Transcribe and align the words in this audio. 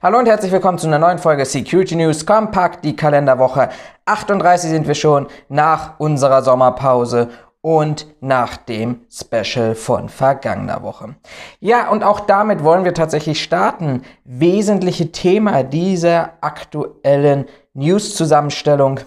Hallo 0.00 0.20
und 0.20 0.28
herzlich 0.28 0.52
willkommen 0.52 0.78
zu 0.78 0.86
einer 0.86 1.00
neuen 1.00 1.18
Folge 1.18 1.44
Security 1.44 1.96
News 1.96 2.24
Kompakt, 2.24 2.84
die 2.84 2.94
Kalenderwoche 2.94 3.68
38 4.04 4.70
sind 4.70 4.86
wir 4.86 4.94
schon 4.94 5.26
nach 5.48 5.98
unserer 5.98 6.42
Sommerpause 6.42 7.30
und 7.62 8.06
nach 8.20 8.58
dem 8.58 9.00
Special 9.10 9.74
von 9.74 10.08
vergangener 10.08 10.84
Woche. 10.84 11.16
Ja, 11.58 11.88
und 11.88 12.04
auch 12.04 12.20
damit 12.20 12.62
wollen 12.62 12.84
wir 12.84 12.94
tatsächlich 12.94 13.42
starten. 13.42 14.02
Wesentliche 14.22 15.10
Thema 15.10 15.64
dieser 15.64 16.34
aktuellen 16.42 17.46
News-Zusammenstellung 17.74 19.00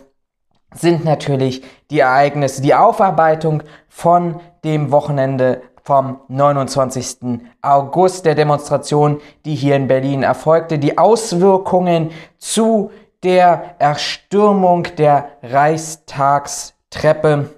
sind 0.74 1.06
natürlich 1.06 1.64
die 1.90 2.00
Ereignisse, 2.00 2.62
die 2.62 2.76
Aufarbeitung 2.76 3.64
von 3.88 4.42
dem 4.66 4.92
Wochenende 4.92 5.62
vom 5.84 6.22
29. 6.28 7.42
August 7.62 8.26
der 8.26 8.36
Demonstration, 8.36 9.22
die 9.46 9.56
hier 9.56 9.76
in 9.76 9.88
Berlin 9.88 10.24
erfolgte, 10.24 10.80
die 10.80 10.98
Auswirkungen 10.98 12.12
zu 12.38 12.92
der 13.24 13.76
Erstürmung 13.80 14.88
der 14.98 15.30
Reichstagstreppe 15.44 17.50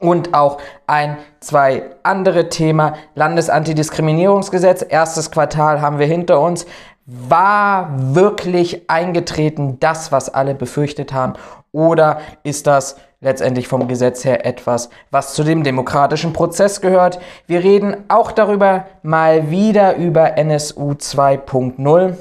und 0.00 0.34
auch 0.34 0.58
ein, 0.86 1.18
zwei 1.40 1.90
andere 2.02 2.48
Thema. 2.48 2.94
Landesantidiskriminierungsgesetz, 3.14 4.84
erstes 4.88 5.30
Quartal 5.30 5.80
haben 5.80 5.98
wir 5.98 6.06
hinter 6.06 6.40
uns. 6.40 6.66
War 7.06 7.90
wirklich 7.96 8.88
eingetreten 8.88 9.78
das, 9.78 10.10
was 10.10 10.32
alle 10.32 10.54
befürchtet 10.54 11.12
haben? 11.12 11.34
Oder 11.72 12.20
ist 12.42 12.66
das 12.66 12.96
letztendlich 13.20 13.68
vom 13.68 13.86
Gesetz 13.86 14.24
her 14.24 14.46
etwas, 14.46 14.90
was 15.10 15.34
zu 15.34 15.44
dem 15.44 15.62
demokratischen 15.62 16.32
Prozess 16.32 16.80
gehört? 16.80 17.20
Wir 17.46 17.62
reden 17.62 17.96
auch 18.08 18.32
darüber 18.32 18.86
mal 19.02 19.50
wieder 19.50 19.96
über 19.96 20.36
NSU 20.38 20.92
2.0. 20.92 22.14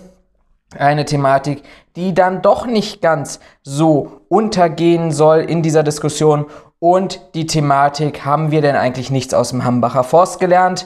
Eine 0.78 1.06
Thematik, 1.06 1.64
die 1.96 2.14
dann 2.14 2.42
doch 2.42 2.66
nicht 2.66 3.02
ganz 3.02 3.40
so 3.64 4.22
untergehen 4.28 5.12
soll 5.12 5.40
in 5.40 5.64
dieser 5.64 5.84
Diskussion. 5.84 6.46
Und 6.80 7.34
die 7.34 7.48
Thematik, 7.48 8.24
haben 8.24 8.52
wir 8.52 8.62
denn 8.62 8.76
eigentlich 8.76 9.10
nichts 9.10 9.34
aus 9.34 9.50
dem 9.50 9.66
Hambacher 9.66 10.04
Forst 10.04 10.40
gelernt? 10.40 10.86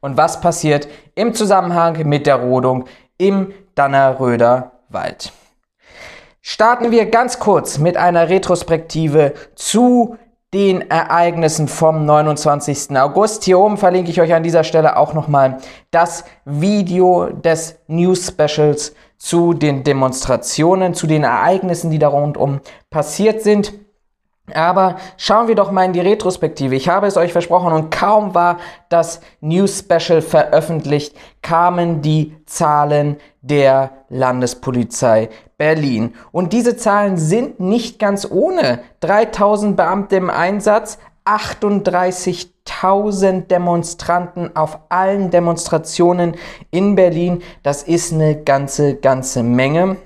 Und 0.00 0.16
was 0.16 0.40
passiert 0.40 0.88
im 1.14 1.34
Zusammenhang 1.34 2.08
mit 2.08 2.26
der 2.26 2.36
Rodung 2.36 2.86
im 3.18 3.52
Dannerröder 3.74 4.72
Wald? 4.88 5.32
Starten 6.44 6.90
wir 6.90 7.06
ganz 7.06 7.38
kurz 7.38 7.78
mit 7.78 7.96
einer 7.96 8.28
Retrospektive 8.28 9.34
zu 9.54 10.16
den 10.52 10.90
Ereignissen 10.90 11.68
vom 11.68 12.04
29. 12.04 12.96
August. 12.98 13.44
Hier 13.44 13.60
oben 13.60 13.76
verlinke 13.76 14.10
ich 14.10 14.20
euch 14.20 14.34
an 14.34 14.42
dieser 14.42 14.64
Stelle 14.64 14.96
auch 14.96 15.14
nochmal 15.14 15.58
das 15.92 16.24
Video 16.44 17.26
des 17.26 17.78
News 17.86 18.26
Specials 18.26 18.92
zu 19.18 19.54
den 19.54 19.84
Demonstrationen, 19.84 20.94
zu 20.94 21.06
den 21.06 21.22
Ereignissen, 21.22 21.92
die 21.92 22.00
da 22.00 22.08
rundum 22.08 22.60
passiert 22.90 23.42
sind. 23.42 23.74
Aber 24.54 24.96
schauen 25.16 25.48
wir 25.48 25.54
doch 25.54 25.70
mal 25.70 25.84
in 25.84 25.92
die 25.92 26.00
Retrospektive. 26.00 26.74
Ich 26.74 26.88
habe 26.88 27.06
es 27.06 27.16
euch 27.16 27.32
versprochen 27.32 27.72
und 27.72 27.90
kaum 27.90 28.34
war 28.34 28.58
das 28.88 29.20
News 29.40 29.78
Special 29.78 30.20
veröffentlicht, 30.22 31.14
kamen 31.42 32.02
die 32.02 32.34
Zahlen 32.46 33.18
der 33.40 33.90
Landespolizei 34.08 35.28
Berlin. 35.58 36.14
Und 36.32 36.52
diese 36.52 36.76
Zahlen 36.76 37.16
sind 37.16 37.60
nicht 37.60 37.98
ganz 37.98 38.28
ohne. 38.30 38.80
3000 39.00 39.76
Beamte 39.76 40.16
im 40.16 40.30
Einsatz, 40.30 40.98
38.000 41.24 43.46
Demonstranten 43.46 44.56
auf 44.56 44.80
allen 44.88 45.30
Demonstrationen 45.30 46.34
in 46.70 46.96
Berlin. 46.96 47.42
Das 47.62 47.84
ist 47.84 48.12
eine 48.12 48.42
ganze, 48.42 48.96
ganze 48.96 49.44
Menge. 49.44 49.96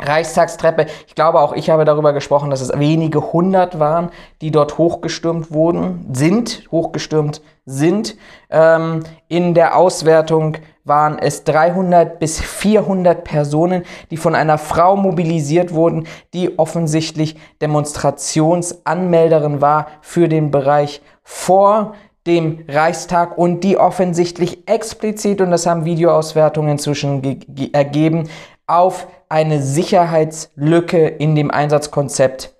Reichstagstreppe. 0.00 0.86
Ich 1.06 1.14
glaube, 1.14 1.40
auch 1.40 1.52
ich 1.52 1.70
habe 1.70 1.84
darüber 1.84 2.12
gesprochen, 2.12 2.50
dass 2.50 2.60
es 2.60 2.76
wenige 2.78 3.32
hundert 3.32 3.78
waren, 3.78 4.10
die 4.40 4.50
dort 4.50 4.78
hochgestürmt 4.78 5.52
wurden, 5.52 6.06
sind, 6.12 6.64
hochgestürmt 6.70 7.42
sind. 7.66 8.16
Ähm, 8.50 9.00
in 9.28 9.54
der 9.54 9.76
Auswertung 9.76 10.56
waren 10.84 11.18
es 11.18 11.44
300 11.44 12.18
bis 12.18 12.40
400 12.40 13.22
Personen, 13.22 13.84
die 14.10 14.16
von 14.16 14.34
einer 14.34 14.58
Frau 14.58 14.96
mobilisiert 14.96 15.72
wurden, 15.72 16.08
die 16.34 16.58
offensichtlich 16.58 17.36
Demonstrationsanmelderin 17.60 19.60
war 19.60 19.86
für 20.00 20.28
den 20.28 20.50
Bereich 20.50 21.00
vor 21.22 21.94
dem 22.26 22.64
Reichstag 22.68 23.38
und 23.38 23.64
die 23.64 23.78
offensichtlich 23.78 24.68
explizit, 24.68 25.40
und 25.40 25.50
das 25.50 25.66
haben 25.66 25.84
Videoauswertungen 25.84 26.72
inzwischen 26.72 27.22
ergeben, 27.72 28.28
auf 28.70 29.06
eine 29.28 29.62
Sicherheitslücke 29.62 31.06
in 31.06 31.34
dem 31.34 31.50
Einsatzkonzept 31.50 32.54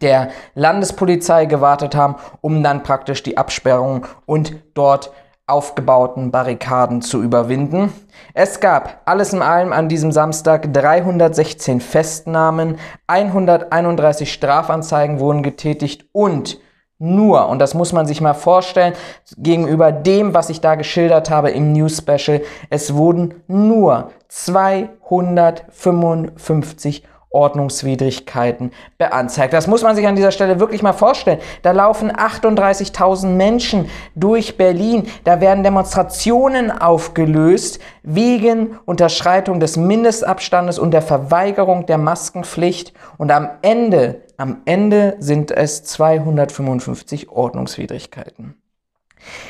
der 0.00 0.30
Landespolizei 0.54 1.46
gewartet 1.46 1.94
haben, 1.94 2.16
um 2.40 2.62
dann 2.62 2.82
praktisch 2.82 3.22
die 3.22 3.38
Absperrung 3.38 4.06
und 4.26 4.56
dort 4.74 5.12
aufgebauten 5.46 6.32
Barrikaden 6.32 7.02
zu 7.02 7.22
überwinden. 7.22 7.92
Es 8.34 8.58
gab 8.58 9.02
alles 9.04 9.32
in 9.32 9.42
allem 9.42 9.72
an 9.72 9.88
diesem 9.88 10.10
Samstag 10.10 10.72
316 10.72 11.80
Festnahmen, 11.80 12.78
131 13.06 14.32
Strafanzeigen 14.32 15.20
wurden 15.20 15.44
getätigt 15.44 16.06
und 16.12 16.58
nur, 16.98 17.48
und 17.48 17.58
das 17.58 17.74
muss 17.74 17.92
man 17.92 18.06
sich 18.06 18.20
mal 18.20 18.34
vorstellen, 18.34 18.92
gegenüber 19.36 19.90
dem, 19.92 20.34
was 20.34 20.50
ich 20.50 20.60
da 20.60 20.76
geschildert 20.76 21.30
habe 21.30 21.50
im 21.50 21.72
News 21.72 21.98
Special, 21.98 22.42
es 22.70 22.94
wurden 22.94 23.42
nur 23.48 24.10
255 24.28 27.02
Ordnungswidrigkeiten 27.36 28.72
beanzeigt. 28.96 29.52
Das 29.52 29.66
muss 29.66 29.82
man 29.82 29.94
sich 29.94 30.06
an 30.06 30.16
dieser 30.16 30.30
Stelle 30.30 30.58
wirklich 30.58 30.82
mal 30.82 30.94
vorstellen. 30.94 31.38
Da 31.62 31.72
laufen 31.72 32.10
38.000 32.10 33.26
Menschen 33.26 33.90
durch 34.14 34.56
Berlin. 34.56 35.06
Da 35.24 35.42
werden 35.42 35.62
Demonstrationen 35.62 36.70
aufgelöst 36.70 37.78
wegen 38.02 38.78
Unterschreitung 38.86 39.60
des 39.60 39.76
Mindestabstandes 39.76 40.78
und 40.78 40.92
der 40.92 41.02
Verweigerung 41.02 41.84
der 41.84 41.98
Maskenpflicht. 41.98 42.94
Und 43.18 43.30
am 43.30 43.50
Ende, 43.60 44.22
am 44.36 44.62
Ende 44.64 45.16
sind 45.18 45.50
es 45.50 45.84
255 45.84 47.28
Ordnungswidrigkeiten. 47.30 48.54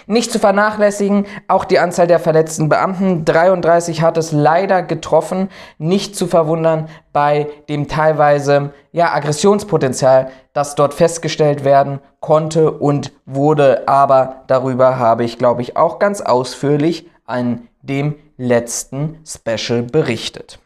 Nicht 0.07 0.33
zu 0.33 0.39
vernachlässigen, 0.39 1.27
auch 1.49 1.65
die 1.65 1.79
Anzahl 1.79 2.07
der 2.07 2.19
verletzten 2.19 2.69
Beamten. 2.69 3.25
33 3.25 4.03
hat 4.03 4.17
es 4.17 4.33
leider 4.33 4.83
getroffen. 4.83 5.51
Nicht 5.79 6.17
zu 6.17 6.27
verwundern 6.27 6.89
bei 7.13 7.49
dem 7.69 7.89
teilweise 7.89 8.73
ja, 8.93 9.13
Aggressionspotenzial, 9.13 10.31
das 10.53 10.75
dort 10.75 10.95
festgestellt 10.95 11.65
werden 11.65 12.01
konnte 12.21 12.71
und 12.71 13.13
wurde. 13.27 13.87
Aber 13.87 14.45
darüber 14.47 14.99
habe 14.99 15.25
ich, 15.25 15.39
glaube 15.39 15.63
ich, 15.63 15.77
auch 15.77 15.99
ganz 15.99 16.21
ausführlich 16.21 17.11
an 17.25 17.69
dem 17.83 18.15
letzten 18.37 19.19
Special 19.27 19.83
berichtet. 19.83 20.59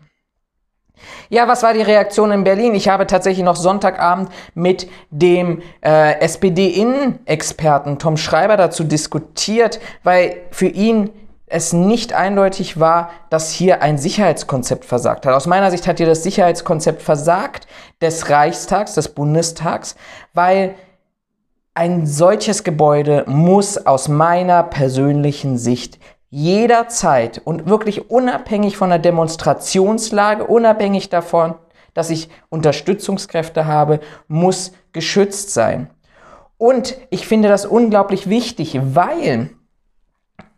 Ja, 1.29 1.49
was 1.49 1.63
war 1.63 1.75
die 1.75 1.83
Reaktion 1.83 2.31
in 2.33 2.45
Berlin? 2.45 2.75
Ich 2.75 2.89
habe 2.89 3.07
tatsächlich 3.07 3.45
noch 3.45 3.57
Sonntagabend 3.57 4.31
mit 4.55 4.89
dem 5.11 5.63
äh, 5.81 6.21
SPD-Innenexperten 6.21 7.99
Tom 7.99 8.17
Schreiber 8.17 8.57
dazu 8.57 8.85
diskutiert, 8.85 9.81
weil 10.03 10.37
für 10.51 10.69
ihn 10.69 11.11
es 11.51 11.73
nicht 11.73 12.13
eindeutig 12.13 12.79
war, 12.79 13.11
dass 13.29 13.51
hier 13.51 13.83
ein 13.83 13.99
Sicherheitskonzept 13.99 14.85
versagt 14.85 15.27
hat. 15.27 15.35
Aus 15.35 15.47
meiner 15.47 15.71
Sicht 15.71 15.87
hat 15.87 15.99
hier 15.99 16.07
das 16.07 16.23
Sicherheitskonzept 16.23 17.03
versagt 17.03 17.67
des 18.01 18.31
Reichstags, 18.31 18.95
des 18.95 19.09
Bundestags, 19.09 19.97
weil 20.33 20.77
ein 21.75 22.07
solches 22.07 22.63
Gebäude 22.63 23.25
muss 23.27 23.85
aus 23.85 24.09
meiner 24.09 24.63
persönlichen 24.63 25.59
Sicht 25.59 25.99
jederzeit 26.31 27.41
und 27.45 27.69
wirklich 27.69 28.11
unabhängig 28.11 28.77
von 28.77 28.91
der 28.91 29.01
Demonstrationslage, 29.01 30.47
unabhängig 30.47 31.09
davon, 31.09 31.55
dass 31.93 32.11
ich 32.11 32.29
Unterstützungskräfte 32.49 33.67
habe, 33.67 34.01
muss 34.29 34.73
geschützt 34.93 35.51
sein. 35.51 35.91
Und 36.57 36.97
ich 37.11 37.27
finde 37.27 37.49
das 37.49 37.67
unglaublich 37.67 38.29
wichtig, 38.29 38.79
weil 38.83 39.51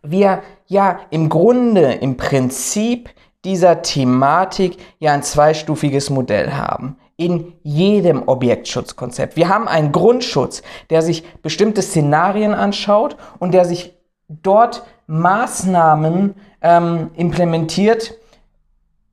wir 0.03 0.43
ja 0.67 0.99
im 1.09 1.29
Grunde, 1.29 1.93
im 1.93 2.17
Prinzip 2.17 3.09
dieser 3.45 3.81
Thematik 3.81 4.77
ja 4.99 5.13
ein 5.13 5.23
zweistufiges 5.23 6.09
Modell 6.09 6.53
haben. 6.53 6.97
In 7.15 7.53
jedem 7.61 8.27
Objektschutzkonzept. 8.27 9.35
Wir 9.35 9.47
haben 9.47 9.67
einen 9.67 9.91
Grundschutz, 9.91 10.61
der 10.89 11.01
sich 11.01 11.23
bestimmte 11.41 11.81
Szenarien 11.81 12.53
anschaut 12.53 13.17
und 13.39 13.53
der 13.53 13.65
sich 13.65 13.93
dort 14.41 14.83
Maßnahmen 15.07 16.35
ähm, 16.61 17.11
implementiert, 17.15 18.15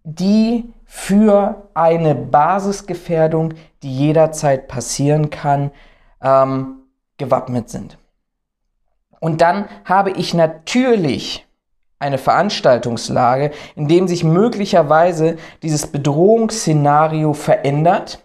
die 0.05 0.73
für 0.85 1.69
eine 1.75 2.15
Basisgefährdung, 2.15 3.55
die 3.83 3.97
jederzeit 3.97 4.69
passieren 4.69 5.31
kann, 5.31 5.71
ähm, 6.23 6.83
gewappnet 7.17 7.69
sind. 7.69 7.99
Und 9.21 9.41
dann 9.41 9.69
habe 9.85 10.11
ich 10.11 10.35
natürlich 10.35 11.47
eine 11.99 12.19
Veranstaltungslage, 12.19 13.51
in 13.77 13.87
dem 13.87 14.09
sich 14.09 14.25
möglicherweise 14.25 15.37
dieses 15.63 15.87
Bedrohungsszenario 15.87 17.35
verändert 17.35 18.25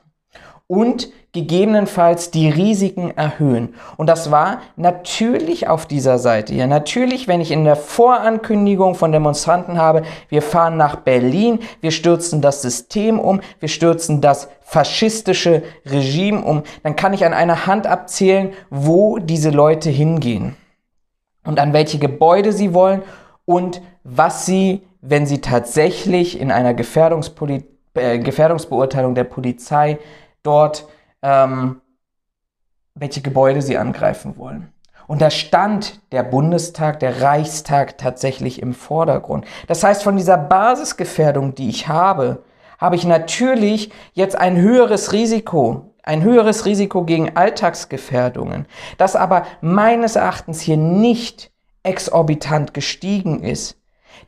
und 0.68 1.10
gegebenenfalls 1.36 2.32
die 2.32 2.50
Risiken 2.50 3.12
erhöhen. 3.16 3.76
Und 3.98 4.08
das 4.08 4.32
war 4.32 4.62
natürlich 4.78 5.68
auf 5.68 5.86
dieser 5.86 6.18
Seite. 6.18 6.56
Ja, 6.56 6.66
natürlich, 6.66 7.28
wenn 7.28 7.42
ich 7.42 7.52
in 7.52 7.66
der 7.66 7.76
Vorankündigung 7.76 8.96
von 8.96 9.12
Demonstranten 9.12 9.78
habe, 9.78 10.04
wir 10.30 10.42
fahren 10.42 10.78
nach 10.78 10.96
Berlin, 10.96 11.60
wir 11.82 11.92
stürzen 11.92 12.42
das 12.42 12.62
System 12.62 13.20
um, 13.20 13.42
wir 13.60 13.68
stürzen 13.70 14.22
das 14.22 14.48
faschistische 14.62 15.62
Regime 15.86 16.42
um, 16.42 16.64
dann 16.84 16.96
kann 16.96 17.14
ich 17.14 17.26
an 17.26 17.34
einer 17.34 17.68
Hand 17.68 17.86
abzählen, 17.86 18.54
wo 18.70 19.20
diese 19.20 19.50
Leute 19.50 19.90
hingehen 19.90 20.56
und 21.46 21.60
an 21.60 21.74
welche 21.74 22.00
Gebäude 22.00 22.54
sie 22.54 22.74
wollen 22.74 23.04
und 23.44 23.82
was 24.04 24.46
sie, 24.46 24.84
wenn 25.02 25.26
sie 25.26 25.42
tatsächlich 25.42 26.40
in 26.40 26.50
einer 26.50 26.74
Gefährdungspoli 26.74 27.66
äh, 27.94 28.20
Gefährdungsbeurteilung 28.20 29.16
der 29.16 29.26
Polizei 29.26 30.00
dort 30.44 30.88
ähm, 31.26 31.82
welche 32.94 33.22
Gebäude 33.22 33.62
sie 33.62 33.78
angreifen 33.78 34.38
wollen. 34.38 34.72
Und 35.08 35.22
da 35.22 35.30
stand 35.30 36.00
der 36.12 36.24
Bundestag, 36.24 37.00
der 37.00 37.22
Reichstag 37.22 37.98
tatsächlich 37.98 38.62
im 38.62 38.74
Vordergrund. 38.74 39.46
Das 39.68 39.84
heißt, 39.84 40.04
von 40.04 40.18
dieser 40.18 40.38
Basisgefährdung, 40.38 41.56
die 41.56 41.70
ich 41.70 41.88
habe, 41.88 42.44
habe 42.78 42.96
ich 42.96 43.06
natürlich 43.06 43.92
jetzt 44.14 44.38
ein 44.38 44.58
höheres 44.58 45.14
Risiko, 45.14 45.94
ein 46.04 46.24
höheres 46.24 46.66
Risiko 46.66 47.04
gegen 47.04 47.36
Alltagsgefährdungen, 47.36 48.68
das 48.98 49.16
aber 49.16 49.46
meines 49.62 50.16
Erachtens 50.16 50.62
hier 50.62 50.78
nicht 50.78 51.52
exorbitant 51.84 52.74
gestiegen 52.74 53.44
ist. 53.44 53.78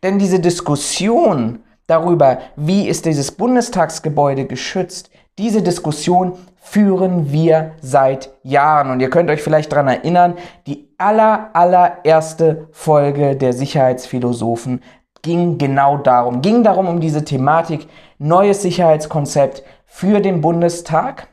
Denn 0.04 0.20
diese 0.20 0.40
Diskussion 0.40 1.60
darüber, 1.88 2.40
wie 2.56 2.88
ist 2.88 3.06
dieses 3.06 3.32
Bundestagsgebäude 3.32 4.46
geschützt, 4.46 5.10
diese 5.38 5.62
Diskussion 5.62 6.34
führen 6.56 7.32
wir 7.32 7.72
seit 7.82 8.32
Jahren. 8.44 8.92
Und 8.92 9.00
ihr 9.00 9.10
könnt 9.10 9.30
euch 9.30 9.42
vielleicht 9.42 9.72
daran 9.72 9.88
erinnern, 9.88 10.36
die 10.66 10.90
aller, 10.98 11.52
allererste 11.54 12.68
Folge 12.72 13.36
der 13.36 13.54
Sicherheitsphilosophen 13.54 14.82
ging 15.22 15.58
genau 15.58 15.98
darum, 15.98 16.42
ging 16.42 16.64
darum 16.64 16.88
um 16.88 17.00
diese 17.00 17.26
Thematik, 17.26 17.88
neues 18.18 18.62
Sicherheitskonzept 18.62 19.64
für 19.86 20.22
den 20.22 20.42
Bundestag, 20.42 21.28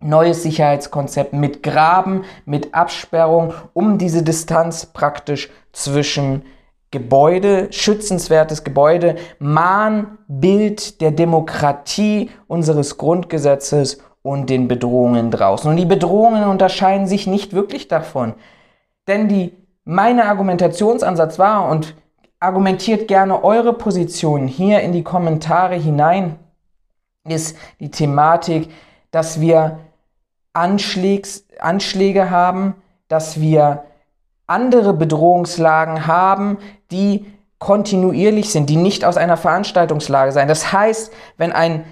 neues 0.00 0.42
Sicherheitskonzept 0.42 1.32
mit 1.32 1.62
Graben, 1.62 2.24
mit 2.44 2.74
Absperrung, 2.74 3.54
um 3.72 3.98
diese 3.98 4.22
Distanz 4.22 4.86
praktisch 4.86 5.50
zwischen 5.72 6.42
Gebäude, 6.96 7.68
schützenswertes 7.72 8.64
Gebäude, 8.64 9.16
Mahnbild 9.38 11.02
der 11.02 11.10
Demokratie 11.10 12.30
unseres 12.46 12.96
Grundgesetzes 12.96 13.98
und 14.22 14.48
den 14.48 14.66
Bedrohungen 14.66 15.30
draußen. 15.30 15.70
Und 15.70 15.76
die 15.76 15.84
Bedrohungen 15.84 16.44
unterscheiden 16.44 17.06
sich 17.06 17.26
nicht 17.26 17.52
wirklich 17.52 17.88
davon. 17.88 18.32
Denn 19.08 19.28
die, 19.28 19.52
meine 19.84 20.24
Argumentationsansatz 20.24 21.38
war 21.38 21.68
und 21.68 21.94
argumentiert 22.40 23.08
gerne 23.08 23.44
eure 23.44 23.74
Position 23.74 24.46
hier 24.48 24.80
in 24.80 24.92
die 24.92 25.04
Kommentare 25.04 25.74
hinein, 25.74 26.38
ist 27.28 27.58
die 27.78 27.90
Thematik, 27.90 28.70
dass 29.10 29.38
wir 29.42 29.80
Anschlägs, 30.54 31.44
Anschläge 31.58 32.30
haben, 32.30 32.74
dass 33.08 33.38
wir 33.38 33.84
andere 34.46 34.92
Bedrohungslagen 34.92 36.06
haben, 36.06 36.58
die 36.90 37.26
kontinuierlich 37.58 38.50
sind, 38.50 38.68
die 38.68 38.76
nicht 38.76 39.04
aus 39.04 39.16
einer 39.16 39.36
Veranstaltungslage 39.36 40.32
sein. 40.32 40.48
Das 40.48 40.72
heißt, 40.72 41.12
wenn 41.36 41.52
ein 41.52 41.84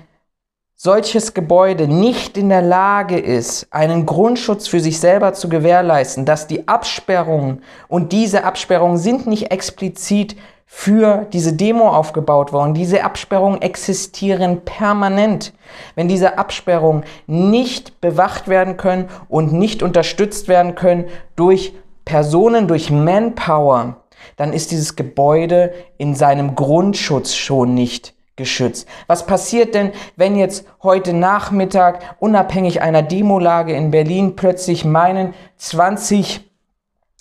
solches 0.76 1.32
Gebäude 1.32 1.88
nicht 1.88 2.37
in 2.37 2.49
der 2.49 2.61
Lage 2.61 3.19
ist, 3.19 3.67
einen 3.70 4.05
Grundschutz 4.05 4.67
für 4.67 4.81
sich 4.81 5.00
selber 5.00 5.32
zu 5.32 5.49
gewährleisten, 5.49 6.26
dass 6.26 6.46
die 6.46 6.69
Absperrungen 6.69 7.62
und 7.88 8.12
diese 8.12 8.44
Absperrungen 8.44 8.99
sind 8.99 9.26
nicht 9.26 9.50
explizit 9.50 10.37
für 10.67 11.26
diese 11.32 11.52
Demo 11.52 11.88
aufgebaut 11.88 12.52
worden. 12.52 12.75
Diese 12.75 13.05
Absperrungen 13.05 13.62
existieren 13.62 14.62
permanent. 14.64 15.52
Wenn 15.94 16.08
diese 16.08 16.37
Absperrungen 16.37 17.05
nicht 17.26 18.00
bewacht 18.00 18.49
werden 18.49 18.76
können 18.76 19.08
und 19.29 19.52
nicht 19.52 19.82
unterstützt 19.82 20.49
werden 20.49 20.75
können 20.75 21.05
durch 21.37 21.75
Personen, 22.05 22.67
durch 22.67 22.91
Manpower, 22.91 24.04
dann 24.36 24.52
ist 24.52 24.70
dieses 24.70 24.96
Gebäude 24.96 25.72
in 25.98 26.14
seinem 26.14 26.54
Grundschutz 26.54 27.34
schon 27.34 27.75
nicht 27.75 28.14
geschützt. 28.36 28.88
Was 29.06 29.26
passiert 29.26 29.75
denn, 29.75 29.92
wenn 30.16 30.36
jetzt 30.36 30.66
heute 30.82 31.12
Nachmittag, 31.12 32.16
unabhängig 32.19 32.82
einer 32.82 33.02
Demolage 33.02 33.75
in 33.75 33.90
Berlin, 33.90 34.34
plötzlich 34.34 34.84
meinen 34.84 35.34
20 35.56 36.50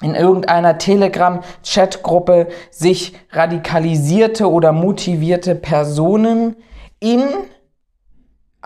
in 0.02 0.16
irgendeiner 0.16 0.78
Telegram-Chatgruppe 0.78 2.48
sich 2.72 3.14
radikalisierte 3.32 4.50
oder 4.50 4.72
motivierte 4.72 5.56
Personen 5.56 6.56
in 7.00 7.24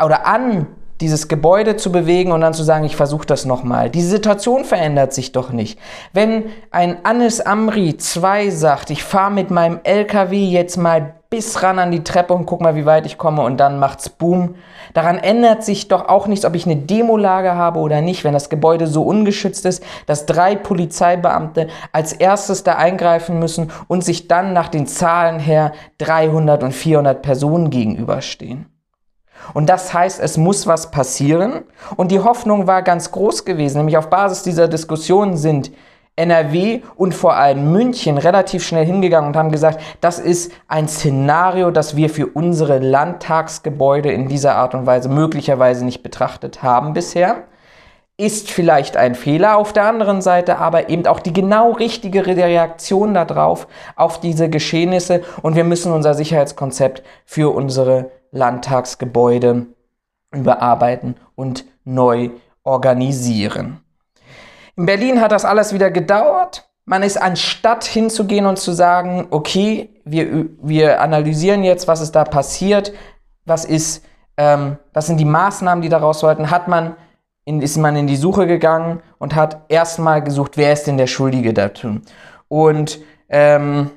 oder 0.03 0.25
an 0.25 0.67
dieses 1.01 1.27
Gebäude 1.27 1.77
zu 1.77 1.91
bewegen 1.91 2.31
und 2.31 2.41
dann 2.41 2.53
zu 2.53 2.63
sagen, 2.63 2.85
ich 2.85 2.95
versuche 2.95 3.25
das 3.25 3.45
nochmal. 3.45 3.89
Die 3.89 4.01
Situation 4.01 4.65
verändert 4.65 5.13
sich 5.13 5.31
doch 5.31 5.51
nicht. 5.51 5.79
Wenn 6.13 6.45
ein 6.71 6.97
Anis 7.03 7.41
Amri 7.41 7.97
2 7.97 8.49
sagt, 8.49 8.89
ich 8.89 9.03
fahre 9.03 9.31
mit 9.31 9.51
meinem 9.51 9.79
LKW 9.83 10.45
jetzt 10.45 10.77
mal 10.77 11.13
bis 11.29 11.61
ran 11.61 11.77
an 11.77 11.91
die 11.91 12.03
Treppe 12.03 12.33
und 12.33 12.45
guck 12.45 12.61
mal, 12.61 12.75
wie 12.75 12.85
weit 12.85 13.05
ich 13.05 13.17
komme 13.17 13.41
und 13.41 13.57
dann 13.57 13.79
macht's 13.79 14.09
Boom. 14.09 14.55
Daran 14.93 15.17
ändert 15.17 15.63
sich 15.63 15.89
doch 15.89 16.07
auch 16.07 16.27
nichts, 16.27 16.45
ob 16.45 16.55
ich 16.55 16.65
eine 16.65 16.77
Demolage 16.77 17.53
habe 17.55 17.79
oder 17.79 18.01
nicht, 18.01 18.23
wenn 18.23 18.33
das 18.33 18.49
Gebäude 18.49 18.87
so 18.87 19.03
ungeschützt 19.03 19.65
ist, 19.65 19.83
dass 20.05 20.25
drei 20.25 20.55
Polizeibeamte 20.55 21.67
als 21.91 22.13
erstes 22.13 22.63
da 22.63 22.75
eingreifen 22.75 23.39
müssen 23.39 23.71
und 23.87 24.03
sich 24.03 24.27
dann 24.27 24.53
nach 24.53 24.69
den 24.69 24.87
Zahlen 24.87 25.39
her 25.39 25.73
300 25.97 26.63
und 26.63 26.71
400 26.71 27.21
Personen 27.21 27.69
gegenüberstehen. 27.69 28.76
Und 29.53 29.67
das 29.69 29.93
heißt, 29.93 30.19
es 30.19 30.37
muss 30.37 30.67
was 30.67 30.91
passieren. 30.91 31.63
Und 31.95 32.11
die 32.11 32.19
Hoffnung 32.19 32.67
war 32.67 32.81
ganz 32.81 33.11
groß 33.11 33.45
gewesen, 33.45 33.77
nämlich 33.77 33.97
auf 33.97 34.09
Basis 34.09 34.43
dieser 34.43 34.67
Diskussion 34.67 35.37
sind 35.37 35.71
NRW 36.17 36.81
und 36.95 37.13
vor 37.13 37.35
allem 37.35 37.71
München 37.71 38.17
relativ 38.17 38.65
schnell 38.65 38.85
hingegangen 38.85 39.29
und 39.29 39.37
haben 39.37 39.51
gesagt, 39.51 39.79
das 40.01 40.19
ist 40.19 40.51
ein 40.67 40.87
Szenario, 40.87 41.71
das 41.71 41.95
wir 41.95 42.09
für 42.09 42.27
unsere 42.27 42.79
Landtagsgebäude 42.79 44.11
in 44.11 44.27
dieser 44.27 44.55
Art 44.55 44.73
und 44.73 44.85
Weise 44.85 45.09
möglicherweise 45.09 45.85
nicht 45.85 46.01
betrachtet 46.01 46.63
haben 46.63 46.93
bisher. 46.93 47.43
Ist 48.19 48.49
vielleicht 48.49 48.97
ein 48.97 49.13
Fehler 49.13 49.57
auf 49.57 49.73
der 49.73 49.83
anderen 49.83 50.23
Seite, 50.23 50.57
aber 50.57 50.89
eben 50.89 51.05
auch 51.05 51.19
die 51.19 51.33
genau 51.33 51.73
richtige 51.73 52.25
Reaktion 52.25 53.13
darauf, 53.13 53.67
auf 53.95 54.19
diese 54.19 54.49
Geschehnisse. 54.49 55.21
Und 55.43 55.55
wir 55.55 55.63
müssen 55.63 55.93
unser 55.93 56.15
Sicherheitskonzept 56.15 57.03
für 57.25 57.53
unsere 57.53 58.09
Landtagsgebäude 58.31 59.67
überarbeiten 60.31 61.15
und 61.35 61.65
neu 61.83 62.29
organisieren. 62.63 63.81
In 64.75 64.85
Berlin 64.85 65.21
hat 65.21 65.31
das 65.31 65.45
alles 65.45 65.73
wieder 65.73 65.89
gedauert. 65.89 66.69
Man 66.85 67.03
ist 67.03 67.21
anstatt 67.21 67.83
hinzugehen 67.85 68.45
und 68.45 68.59
zu 68.59 68.71
sagen, 68.71 69.27
okay, 69.31 69.89
wir, 70.05 70.45
wir 70.61 71.01
analysieren 71.01 71.63
jetzt, 71.63 71.87
was 71.87 72.01
ist 72.01 72.13
da 72.13 72.23
passiert, 72.23 72.93
was 73.45 73.65
ist, 73.65 74.05
ähm, 74.37 74.77
was 74.93 75.07
sind 75.07 75.17
die 75.17 75.25
Maßnahmen, 75.25 75.81
die 75.81 75.89
daraus 75.89 76.19
sollten, 76.19 76.51
hat 76.51 76.67
man 76.67 76.95
in, 77.45 77.61
ist 77.61 77.77
man 77.77 77.95
in 77.95 78.07
die 78.07 78.17
Suche 78.17 78.45
gegangen 78.45 79.01
und 79.17 79.35
hat 79.35 79.61
erstmal 79.69 80.21
gesucht, 80.21 80.57
wer 80.57 80.73
ist 80.73 80.85
denn 80.85 80.97
der 80.97 81.07
Schuldige 81.07 81.53
dazu. 81.53 82.01
Und 82.49 82.99
ähm, 83.29 83.91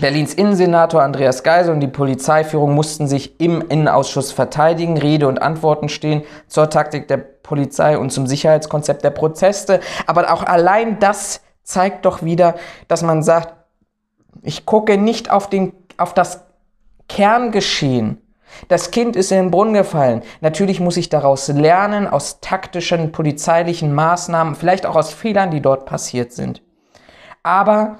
Berlins 0.00 0.34
Innensenator 0.34 1.02
Andreas 1.02 1.42
Geisel 1.42 1.72
und 1.72 1.80
die 1.80 1.88
Polizeiführung 1.88 2.74
mussten 2.74 3.06
sich 3.06 3.40
im 3.40 3.62
Innenausschuss 3.68 4.30
verteidigen, 4.30 4.98
Rede 4.98 5.26
und 5.26 5.40
Antworten 5.40 5.88
stehen 5.88 6.22
zur 6.48 6.68
Taktik 6.68 7.08
der 7.08 7.16
Polizei 7.16 7.96
und 7.96 8.10
zum 8.10 8.26
Sicherheitskonzept 8.26 9.04
der 9.04 9.10
Proteste. 9.10 9.80
Aber 10.06 10.32
auch 10.32 10.42
allein 10.42 10.98
das 10.98 11.40
zeigt 11.62 12.04
doch 12.04 12.22
wieder, 12.22 12.56
dass 12.88 13.02
man 13.02 13.22
sagt, 13.22 13.54
ich 14.42 14.66
gucke 14.66 14.98
nicht 14.98 15.30
auf, 15.30 15.48
den, 15.48 15.72
auf 15.96 16.12
das 16.12 16.44
Kerngeschehen. 17.08 18.20
Das 18.68 18.90
Kind 18.90 19.16
ist 19.16 19.32
in 19.32 19.38
den 19.38 19.50
Brunnen 19.50 19.74
gefallen. 19.74 20.22
Natürlich 20.40 20.80
muss 20.80 20.96
ich 20.96 21.08
daraus 21.08 21.48
lernen, 21.48 22.06
aus 22.06 22.40
taktischen 22.40 23.12
polizeilichen 23.12 23.92
Maßnahmen, 23.94 24.54
vielleicht 24.54 24.86
auch 24.86 24.96
aus 24.96 25.12
Fehlern, 25.12 25.50
die 25.50 25.60
dort 25.60 25.86
passiert 25.86 26.32
sind. 26.32 26.62
Aber 27.42 27.96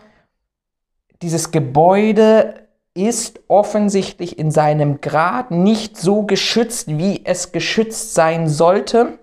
dieses 1.23 1.51
Gebäude 1.51 2.55
ist 2.95 3.41
offensichtlich 3.49 4.39
in 4.39 4.51
seinem 4.51 5.01
Grad 5.01 5.51
nicht 5.51 5.97
so 5.97 6.23
geschützt, 6.23 6.89
wie 6.99 7.23
es 7.25 7.53
geschützt 7.53 8.15
sein 8.15 8.49
sollte. 8.49 9.19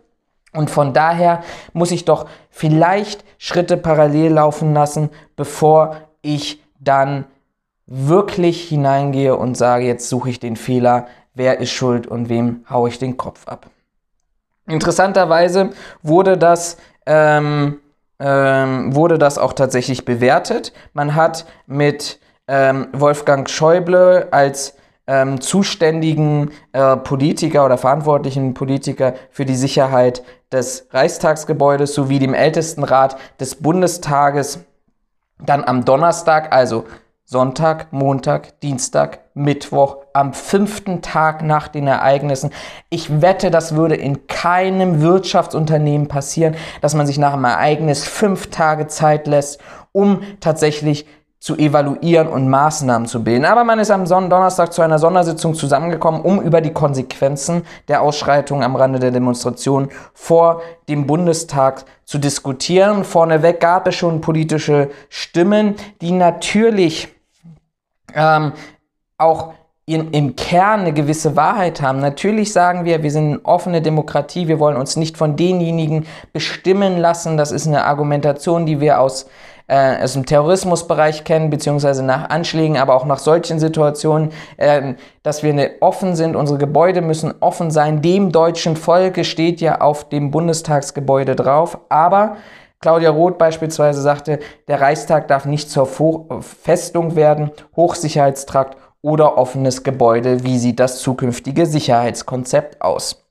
Und 0.54 0.70
von 0.70 0.94
daher 0.94 1.44
muss 1.74 1.90
ich 1.92 2.06
doch 2.06 2.28
vielleicht 2.52 3.26
Schritte 3.40 3.76
parallel 3.76 4.34
laufen 4.34 4.74
lassen, 4.74 5.10
bevor 5.36 5.98
ich 6.22 6.62
dann 6.80 7.26
wirklich 7.88 8.70
hineingehe 8.70 9.36
und 9.36 9.58
sage, 9.58 9.86
jetzt 9.86 10.08
suche 10.08 10.30
ich 10.30 10.40
den 10.40 10.56
Fehler, 10.56 11.08
wer 11.34 11.60
ist 11.60 11.72
schuld 11.72 12.08
und 12.08 12.30
wem 12.30 12.66
haue 12.70 12.90
ich 12.90 13.00
den 13.00 13.18
Kopf 13.18 13.48
ab. 13.48 13.68
Interessanterweise 14.68 15.72
wurde 16.02 16.38
das, 16.38 16.78
ähm, 17.06 17.80
ähm, 18.20 18.96
wurde 18.96 19.18
das 19.18 19.38
auch 19.38 19.54
tatsächlich 19.54 20.06
bewertet. 20.06 20.74
Man 20.94 21.16
hat 21.16 21.46
mit 21.66 22.20
ähm, 22.48 22.88
Wolfgang 22.94 23.50
Schäuble 23.50 24.28
als 24.32 24.76
ähm, 25.08 25.42
zuständigen 25.42 26.52
äh, 26.72 26.96
Politiker 26.98 27.66
oder 27.66 27.78
verantwortlichen 27.78 28.54
Politiker 28.54 29.14
für 29.32 29.46
die 29.46 29.56
Sicherheit 29.56 30.24
des 30.52 30.88
Reichstagsgebäudes 30.92 31.94
sowie 31.94 32.20
dem 32.20 32.34
Ältestenrat 32.34 33.18
des 33.40 33.56
Bundestages 33.56 34.60
dann 35.40 35.64
am 35.64 35.84
Donnerstag, 35.84 36.54
also 36.54 36.86
Sonntag, 37.34 37.88
Montag, 37.92 38.60
Dienstag, 38.60 39.22
Mittwoch, 39.34 39.98
am 40.14 40.34
fünften 40.34 41.02
Tag 41.02 41.42
nach 41.42 41.68
den 41.68 41.88
Ereignissen. 41.88 42.52
Ich 42.92 43.24
wette, 43.24 43.50
das 43.50 43.76
würde 43.76 43.96
in 43.96 44.28
keinem 44.28 45.02
Wirtschaftsunternehmen 45.02 46.08
passieren, 46.08 46.56
dass 46.82 46.94
man 46.94 47.08
sich 47.08 47.18
nach 47.18 47.34
einem 47.34 47.46
Ereignis 47.46 48.06
fünf 48.06 48.52
Tage 48.52 48.86
Zeit 48.86 49.26
lässt, 49.26 49.60
um 49.92 50.22
tatsächlich 50.42 51.08
zu 51.40 51.58
evaluieren 51.58 52.28
und 52.28 52.50
Maßnahmen 52.50 53.08
zu 53.08 53.24
bilden. 53.24 53.46
Aber 53.46 53.64
man 53.64 53.80
ist 53.80 53.90
am 53.90 54.06
Donnerstag 54.06 54.72
zu 54.72 54.84
einer 54.84 55.00
Sondersitzung 55.00 55.56
zusammengekommen, 55.56 56.22
um 56.22 56.40
über 56.40 56.62
die 56.62 56.72
Konsequenzen 56.72 57.64
der 57.88 58.04
Ausschreitungen 58.04 58.64
am 58.64 58.76
Rande 58.76 59.00
der 59.00 59.12
Demonstration 59.12 59.90
vor 60.14 60.62
dem 60.88 61.08
Bundestag 61.08 61.84
zu 62.06 62.20
diskutieren. 62.20 63.04
Vorneweg 63.04 63.60
gab 63.60 63.88
es 63.88 63.96
schon 63.96 64.22
politische 64.22 64.92
Stimmen, 65.10 65.76
die 66.00 66.12
natürlich 66.12 67.13
ähm, 68.16 68.54
auch 69.18 69.54
in, 69.86 70.12
im 70.12 70.36
Kern 70.36 70.82
eine 70.82 70.94
gewisse 70.94 71.36
Wahrheit 71.36 71.82
haben. 71.82 72.00
Natürlich 72.00 72.54
sagen 72.54 72.86
wir, 72.86 73.04
wir 73.04 73.12
sind 73.12 73.28
eine 73.28 73.46
offene 73.46 73.82
Demokratie, 73.82 74.48
wir 74.48 74.60
wollen 74.60 74.78
uns 74.78 74.96
nicht 74.96 75.18
von 75.18 75.36
denjenigen 75.36 76.06
bestimmen 76.32 76.98
lassen. 76.98 77.36
Das 77.36 77.52
ist 77.52 77.68
eine 77.68 77.86
Argumentation, 77.86 78.66
die 78.66 78.80
wir 78.80 79.00
aus 79.00 79.28
äh, 79.68 80.04
aus 80.04 80.14
dem 80.14 80.26
Terrorismusbereich 80.26 81.24
kennen, 81.24 81.50
beziehungsweise 81.50 82.04
nach 82.04 82.30
Anschlägen, 82.30 82.78
aber 82.78 82.96
auch 82.96 83.06
nach 83.06 83.20
solchen 83.20 83.60
Situationen, 83.60 84.32
äh, 84.58 84.96
dass 85.24 85.42
wir 85.42 85.52
eine, 85.52 85.72
offen 85.80 86.16
sind. 86.16 86.36
Unsere 86.36 86.60
Gebäude 86.60 87.02
müssen 87.02 87.34
offen 87.40 87.72
sein. 87.72 88.02
Dem 88.02 88.32
deutschen 88.32 88.76
Volke 88.76 89.24
steht 89.24 89.62
ja 89.62 89.80
auf 89.82 90.10
dem 90.10 90.32
Bundestagsgebäude 90.32 91.36
drauf. 91.36 91.78
Aber 91.90 92.38
Claudia 92.84 93.12
Roth 93.12 93.38
beispielsweise 93.38 94.02
sagte, 94.02 94.40
der 94.68 94.82
Reichstag 94.82 95.30
darf 95.30 95.46
nicht 95.46 95.70
zur 95.70 95.88
Festung 96.42 97.16
werden, 97.16 97.52
Hochsicherheitstrakt 97.78 98.78
oder 99.02 99.38
offenes 99.38 99.84
Gebäude. 99.84 100.44
Wie 100.44 100.58
sieht 100.58 100.82
das 100.82 101.00
zukünftige 101.00 101.66
Sicherheitskonzept 101.66 102.82
aus? 102.82 103.24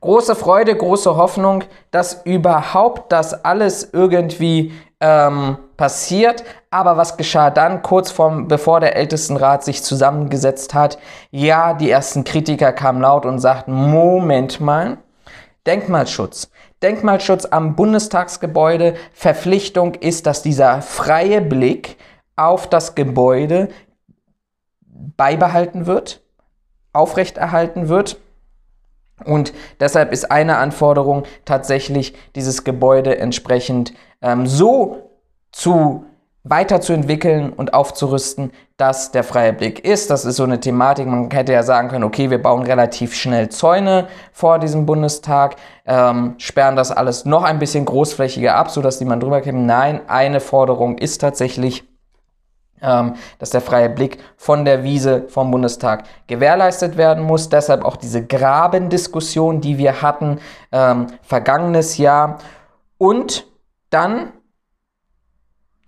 Große 0.00 0.34
Freude, 0.34 0.74
große 0.74 1.14
Hoffnung, 1.14 1.62
dass 1.92 2.22
überhaupt 2.24 3.12
das 3.12 3.44
alles 3.44 3.90
irgendwie 3.92 4.72
ähm, 4.98 5.58
passiert. 5.76 6.42
Aber 6.72 6.96
was 6.96 7.16
geschah 7.16 7.50
dann, 7.50 7.82
kurz 7.82 8.10
vorm, 8.10 8.48
bevor 8.48 8.80
der 8.80 8.96
Ältestenrat 8.96 9.62
sich 9.62 9.84
zusammengesetzt 9.84 10.74
hat? 10.74 10.98
Ja, 11.30 11.72
die 11.72 11.88
ersten 11.88 12.24
Kritiker 12.24 12.72
kamen 12.72 13.00
laut 13.00 13.26
und 13.26 13.38
sagten, 13.38 13.72
Moment 13.72 14.60
mal, 14.60 14.98
Denkmalschutz. 15.66 16.50
Denkmalschutz 16.82 17.46
am 17.46 17.76
Bundestagsgebäude. 17.76 18.94
Verpflichtung 19.12 19.94
ist, 19.94 20.26
dass 20.26 20.42
dieser 20.42 20.82
freie 20.82 21.40
Blick 21.40 21.96
auf 22.36 22.68
das 22.68 22.94
Gebäude 22.94 23.68
beibehalten 25.16 25.86
wird, 25.86 26.22
aufrechterhalten 26.92 27.88
wird. 27.88 28.18
Und 29.24 29.52
deshalb 29.80 30.12
ist 30.12 30.30
eine 30.30 30.56
Anforderung 30.58 31.24
tatsächlich, 31.44 32.14
dieses 32.34 32.64
Gebäude 32.64 33.16
entsprechend 33.18 33.94
ähm, 34.20 34.46
so 34.46 35.10
zu 35.52 36.04
weiterzuentwickeln 36.44 37.54
und 37.54 37.72
aufzurüsten, 37.72 38.52
dass 38.76 39.10
der 39.10 39.24
freie 39.24 39.54
Blick 39.54 39.82
ist. 39.82 40.10
Das 40.10 40.26
ist 40.26 40.36
so 40.36 40.44
eine 40.44 40.60
Thematik. 40.60 41.06
Man 41.06 41.30
hätte 41.30 41.52
ja 41.52 41.62
sagen 41.62 41.88
können, 41.88 42.04
okay, 42.04 42.30
wir 42.30 42.40
bauen 42.40 42.62
relativ 42.62 43.14
schnell 43.14 43.48
Zäune 43.48 44.08
vor 44.32 44.58
diesem 44.58 44.84
Bundestag, 44.84 45.56
ähm, 45.86 46.34
sperren 46.36 46.76
das 46.76 46.90
alles 46.90 47.24
noch 47.24 47.44
ein 47.44 47.58
bisschen 47.58 47.86
großflächiger 47.86 48.54
ab, 48.54 48.70
sodass 48.70 48.98
die 48.98 49.06
man 49.06 49.20
drüber 49.20 49.40
kämen. 49.40 49.64
Nein, 49.64 50.02
eine 50.06 50.40
Forderung 50.40 50.98
ist 50.98 51.22
tatsächlich, 51.22 51.84
ähm, 52.82 53.14
dass 53.38 53.48
der 53.48 53.62
freie 53.62 53.88
Blick 53.88 54.18
von 54.36 54.66
der 54.66 54.82
Wiese 54.82 55.24
vom 55.28 55.50
Bundestag 55.50 56.04
gewährleistet 56.26 56.98
werden 56.98 57.24
muss. 57.24 57.48
Deshalb 57.48 57.86
auch 57.86 57.96
diese 57.96 58.26
Grabendiskussion, 58.26 59.62
die 59.62 59.78
wir 59.78 60.02
hatten 60.02 60.38
ähm, 60.72 61.06
vergangenes 61.22 61.96
Jahr. 61.96 62.38
Und 62.98 63.46
dann 63.88 64.32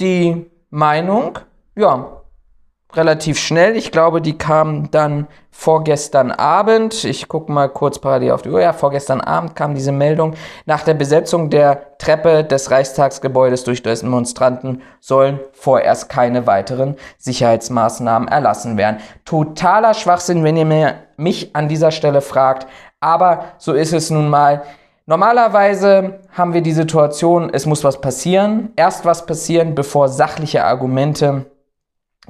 die 0.00 0.50
Meinung, 0.70 1.38
ja, 1.74 2.16
relativ 2.96 3.38
schnell. 3.38 3.76
Ich 3.76 3.92
glaube, 3.92 4.20
die 4.20 4.38
kam 4.38 4.90
dann 4.90 5.26
vorgestern 5.50 6.30
Abend. 6.30 7.04
Ich 7.04 7.28
gucke 7.28 7.52
mal 7.52 7.68
kurz 7.68 7.98
parallel 7.98 8.32
auf 8.32 8.42
die 8.42 8.50
Uhr. 8.50 8.60
Ja, 8.60 8.72
vorgestern 8.72 9.20
Abend 9.20 9.54
kam 9.56 9.74
diese 9.74 9.92
Meldung. 9.92 10.34
Nach 10.64 10.82
der 10.82 10.94
Besetzung 10.94 11.50
der 11.50 11.98
Treppe 11.98 12.44
des 12.44 12.70
Reichstagsgebäudes 12.70 13.64
durch 13.64 13.82
Demonstranten 13.82 14.82
sollen 15.00 15.40
vorerst 15.52 16.08
keine 16.08 16.46
weiteren 16.46 16.96
Sicherheitsmaßnahmen 17.18 18.28
erlassen 18.28 18.76
werden. 18.76 18.98
Totaler 19.24 19.94
Schwachsinn, 19.94 20.44
wenn 20.44 20.56
ihr 20.56 20.94
mich 21.16 21.54
an 21.54 21.68
dieser 21.68 21.90
Stelle 21.90 22.20
fragt. 22.20 22.66
Aber 23.00 23.44
so 23.58 23.72
ist 23.72 23.92
es 23.92 24.10
nun 24.10 24.28
mal. 24.28 24.62
Normalerweise 25.08 26.18
haben 26.32 26.52
wir 26.52 26.62
die 26.62 26.72
Situation, 26.72 27.50
es 27.52 27.64
muss 27.64 27.84
was 27.84 28.00
passieren. 28.00 28.72
Erst 28.74 29.04
was 29.04 29.24
passieren, 29.24 29.76
bevor 29.76 30.08
sachliche 30.08 30.64
Argumente 30.64 31.46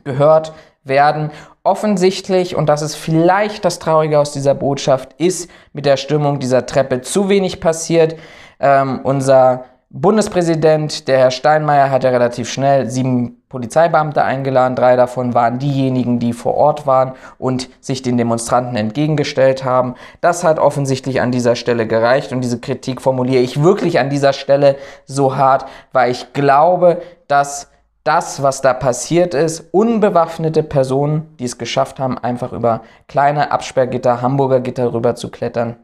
gehört 0.04 0.52
werden. 0.84 1.30
Offensichtlich, 1.62 2.54
und 2.54 2.66
das 2.66 2.82
ist 2.82 2.94
vielleicht 2.94 3.64
das 3.64 3.78
Traurige 3.78 4.18
aus 4.18 4.32
dieser 4.32 4.54
Botschaft, 4.54 5.14
ist 5.14 5.50
mit 5.72 5.86
der 5.86 5.96
Stimmung 5.96 6.38
dieser 6.38 6.66
Treppe 6.66 7.00
zu 7.00 7.30
wenig 7.30 7.60
passiert. 7.60 8.16
Ähm, 8.60 9.00
unser 9.02 9.64
Bundespräsident, 9.88 11.06
der 11.06 11.18
Herr 11.18 11.30
Steinmeier, 11.30 11.90
hat 11.90 12.02
ja 12.02 12.10
relativ 12.10 12.50
schnell 12.50 12.90
sieben 12.90 13.42
Polizeibeamte 13.48 14.24
eingeladen. 14.24 14.74
Drei 14.74 14.96
davon 14.96 15.32
waren 15.32 15.60
diejenigen, 15.60 16.18
die 16.18 16.32
vor 16.32 16.54
Ort 16.54 16.86
waren 16.88 17.12
und 17.38 17.68
sich 17.80 18.02
den 18.02 18.18
Demonstranten 18.18 18.76
entgegengestellt 18.76 19.64
haben. 19.64 19.94
Das 20.20 20.42
hat 20.42 20.58
offensichtlich 20.58 21.20
an 21.20 21.30
dieser 21.30 21.54
Stelle 21.54 21.86
gereicht 21.86 22.32
und 22.32 22.40
diese 22.40 22.60
Kritik 22.60 23.00
formuliere 23.00 23.42
ich 23.42 23.62
wirklich 23.62 24.00
an 24.00 24.10
dieser 24.10 24.32
Stelle 24.32 24.76
so 25.04 25.36
hart, 25.36 25.66
weil 25.92 26.10
ich 26.10 26.32
glaube, 26.32 27.00
dass 27.28 27.70
das, 28.02 28.42
was 28.42 28.62
da 28.62 28.74
passiert 28.74 29.34
ist, 29.34 29.72
unbewaffnete 29.72 30.62
Personen, 30.62 31.34
die 31.38 31.44
es 31.44 31.58
geschafft 31.58 31.98
haben, 32.00 32.18
einfach 32.18 32.52
über 32.52 32.82
kleine 33.08 33.52
Absperrgitter, 33.52 34.20
Hamburger 34.20 34.60
Gitter 34.60 34.92
rüber 34.92 35.14
zu 35.14 35.30
klettern, 35.30 35.76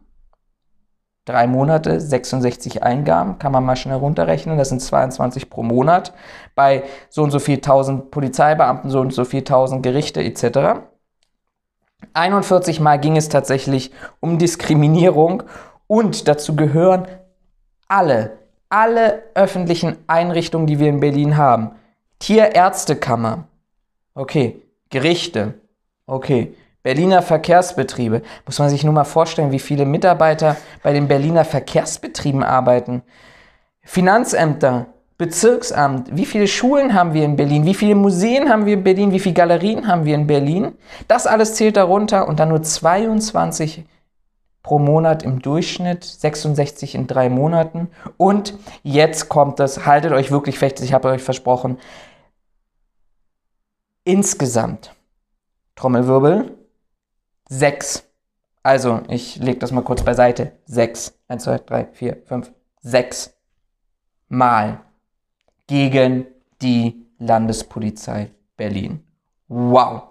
Drei 1.24 1.46
Monate, 1.46 2.00
66 2.00 2.82
Eingaben, 2.82 3.38
kann 3.38 3.52
man 3.52 3.64
mal 3.64 3.76
schnell 3.76 3.96
runterrechnen, 3.96 4.58
das 4.58 4.70
sind 4.70 4.80
22 4.80 5.50
pro 5.50 5.62
Monat, 5.62 6.12
bei 6.54 6.84
so 7.08 7.22
und 7.22 7.30
so 7.30 7.38
viel 7.38 7.60
tausend 7.60 8.10
Polizeibeamten, 8.10 8.90
so 8.90 9.00
und 9.00 9.12
so 9.12 9.24
viel 9.24 9.44
tausend 9.44 9.82
Gerichte 9.82 10.22
etc. 10.22 10.80
41 12.14 12.80
Mal 12.80 12.98
ging 12.98 13.16
es 13.16 13.28
tatsächlich 13.28 13.92
um 14.20 14.38
Diskriminierung. 14.38 15.42
Und 15.86 16.28
dazu 16.28 16.56
gehören 16.56 17.06
alle, 17.88 18.38
alle 18.70 19.24
öffentlichen 19.34 19.96
Einrichtungen, 20.06 20.66
die 20.66 20.78
wir 20.78 20.88
in 20.88 21.00
Berlin 21.00 21.36
haben. 21.36 21.72
Tierärztekammer, 22.20 23.44
okay, 24.14 24.62
Gerichte, 24.88 25.54
okay, 26.06 26.54
Berliner 26.82 27.20
Verkehrsbetriebe. 27.20 28.22
Muss 28.46 28.58
man 28.58 28.70
sich 28.70 28.84
nur 28.84 28.94
mal 28.94 29.04
vorstellen, 29.04 29.52
wie 29.52 29.58
viele 29.58 29.84
Mitarbeiter 29.84 30.56
bei 30.82 30.92
den 30.92 31.08
Berliner 31.08 31.44
Verkehrsbetrieben 31.44 32.42
arbeiten. 32.42 33.02
Finanzämter, 33.82 34.86
Bezirksamt, 35.18 36.16
wie 36.16 36.24
viele 36.24 36.46
Schulen 36.46 36.94
haben 36.94 37.12
wir 37.12 37.26
in 37.26 37.36
Berlin, 37.36 37.66
wie 37.66 37.74
viele 37.74 37.94
Museen 37.94 38.48
haben 38.48 38.64
wir 38.64 38.72
in 38.72 38.84
Berlin, 38.84 39.12
wie 39.12 39.20
viele 39.20 39.34
Galerien 39.34 39.86
haben 39.86 40.06
wir 40.06 40.14
in 40.14 40.26
Berlin. 40.26 40.72
Das 41.08 41.26
alles 41.26 41.54
zählt 41.54 41.76
darunter 41.76 42.26
und 42.26 42.40
dann 42.40 42.48
nur 42.48 42.62
22 42.62 43.84
pro 44.62 44.78
Monat 44.78 45.22
im 45.22 45.40
Durchschnitt, 45.40 46.04
66 46.04 46.94
in 46.94 47.06
drei 47.06 47.28
Monaten. 47.28 47.88
Und 48.16 48.54
jetzt 48.82 49.28
kommt 49.28 49.58
das, 49.58 49.86
haltet 49.86 50.12
euch 50.12 50.30
wirklich 50.30 50.58
fest, 50.58 50.80
ich 50.80 50.92
habe 50.92 51.08
euch 51.08 51.22
versprochen, 51.22 51.78
insgesamt, 54.04 54.94
Trommelwirbel, 55.76 56.58
sechs. 57.48 58.04
Also, 58.62 59.00
ich 59.08 59.36
lege 59.36 59.58
das 59.58 59.72
mal 59.72 59.82
kurz 59.82 60.02
beiseite. 60.02 60.52
Sechs. 60.66 61.18
Eins, 61.28 61.44
zwei, 61.44 61.58
drei, 61.58 61.86
vier, 61.92 62.18
fünf, 62.26 62.52
sechs 62.82 63.34
Mal 64.28 64.80
gegen 65.66 66.26
die 66.60 67.06
Landespolizei 67.18 68.30
Berlin. 68.56 69.04
Wow. 69.48 70.02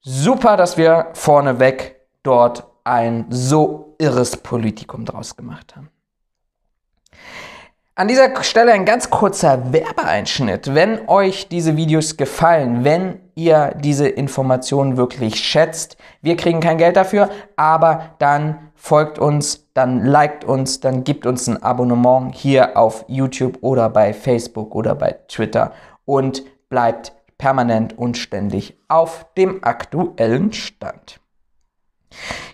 Super, 0.00 0.56
dass 0.56 0.76
wir 0.76 1.10
vorneweg 1.12 1.96
dort 2.22 2.69
ein 2.84 3.26
so 3.30 3.94
irres 3.98 4.36
Politikum 4.36 5.04
draus 5.04 5.36
gemacht 5.36 5.76
haben. 5.76 5.88
An 8.00 8.08
dieser 8.08 8.42
Stelle 8.42 8.72
ein 8.72 8.86
ganz 8.86 9.10
kurzer 9.10 9.74
Werbeeinschnitt. 9.74 10.74
Wenn 10.74 11.06
euch 11.06 11.48
diese 11.48 11.76
Videos 11.76 12.16
gefallen, 12.16 12.82
wenn 12.82 13.20
ihr 13.34 13.74
diese 13.78 14.08
Informationen 14.08 14.96
wirklich 14.96 15.36
schätzt, 15.36 15.98
wir 16.22 16.36
kriegen 16.36 16.60
kein 16.60 16.78
Geld 16.78 16.96
dafür, 16.96 17.28
aber 17.56 18.14
dann 18.18 18.70
folgt 18.74 19.18
uns, 19.18 19.66
dann 19.74 20.02
liked 20.06 20.44
uns, 20.44 20.80
dann 20.80 21.04
gibt 21.04 21.26
uns 21.26 21.46
ein 21.46 21.62
Abonnement 21.62 22.34
hier 22.34 22.78
auf 22.78 23.04
YouTube 23.06 23.58
oder 23.60 23.90
bei 23.90 24.14
Facebook 24.14 24.74
oder 24.74 24.94
bei 24.94 25.16
Twitter 25.28 25.72
und 26.06 26.42
bleibt 26.70 27.12
permanent 27.36 27.98
und 27.98 28.16
ständig 28.16 28.78
auf 28.88 29.26
dem 29.36 29.62
aktuellen 29.62 30.54
Stand. 30.54 31.20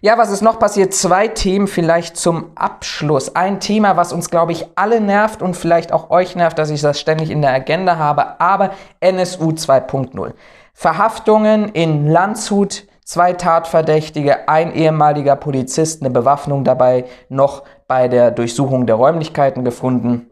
Ja, 0.00 0.18
was 0.18 0.30
ist 0.30 0.42
noch 0.42 0.58
passiert? 0.58 0.94
Zwei 0.94 1.28
Themen 1.28 1.66
vielleicht 1.66 2.16
zum 2.16 2.52
Abschluss. 2.54 3.34
Ein 3.34 3.60
Thema, 3.60 3.96
was 3.96 4.12
uns, 4.12 4.30
glaube 4.30 4.52
ich, 4.52 4.66
alle 4.74 5.00
nervt 5.00 5.42
und 5.42 5.56
vielleicht 5.56 5.92
auch 5.92 6.10
euch 6.10 6.36
nervt, 6.36 6.58
dass 6.58 6.70
ich 6.70 6.80
das 6.80 7.00
ständig 7.00 7.30
in 7.30 7.42
der 7.42 7.52
Agenda 7.52 7.96
habe, 7.96 8.40
aber 8.40 8.72
NSU 9.00 9.50
2.0. 9.50 10.34
Verhaftungen 10.74 11.70
in 11.70 12.06
Landshut, 12.06 12.84
zwei 13.04 13.32
Tatverdächtige, 13.32 14.48
ein 14.48 14.74
ehemaliger 14.74 15.36
Polizist, 15.36 16.02
eine 16.02 16.10
Bewaffnung 16.10 16.64
dabei 16.64 17.06
noch 17.28 17.62
bei 17.88 18.08
der 18.08 18.30
Durchsuchung 18.30 18.86
der 18.86 18.96
Räumlichkeiten 18.96 19.64
gefunden. 19.64 20.30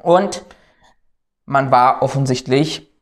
Und 0.00 0.44
man 1.46 1.70
war 1.70 2.02
offensichtlich 2.02 2.92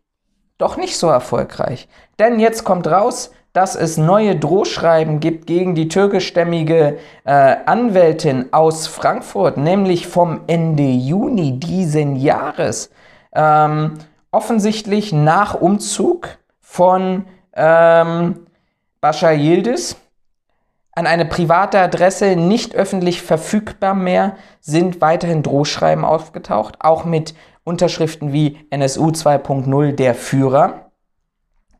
doch 0.59 0.77
nicht 0.77 0.97
so 0.97 1.09
erfolgreich. 1.09 1.89
Denn 2.19 2.39
jetzt 2.39 2.65
kommt 2.65 2.87
raus, 2.87 3.31
dass 3.53 3.75
es 3.75 3.97
neue 3.97 4.37
Drohschreiben 4.37 5.21
gibt 5.21 5.47
gegen 5.47 5.75
die 5.75 5.89
türkischstämmige 5.89 6.99
äh, 7.25 7.57
Anwältin 7.67 8.53
aus 8.53 8.87
Frankfurt, 8.87 9.57
nämlich 9.57 10.07
vom 10.07 10.41
Ende 10.47 10.85
Juni 10.85 11.59
diesen 11.59 12.17
Jahres. 12.17 12.91
Ähm, 13.33 13.99
offensichtlich 14.31 15.13
nach 15.13 15.55
Umzug 15.55 16.39
von 16.61 17.27
ähm, 17.55 18.47
Bashar 19.01 19.33
Yildiz 19.33 19.97
an 20.93 21.07
eine 21.07 21.25
private 21.25 21.79
Adresse, 21.79 22.37
nicht 22.37 22.75
öffentlich 22.75 23.23
verfügbar 23.23 23.95
mehr, 23.95 24.37
sind 24.61 25.01
weiterhin 25.01 25.43
Drohschreiben 25.43 26.05
aufgetaucht, 26.05 26.77
auch 26.81 27.05
mit 27.05 27.35
Unterschriften 27.65 28.33
wie 28.33 28.59
NSU 28.71 29.09
2.0 29.09 29.93
der 29.93 30.15
Führer. 30.15 30.91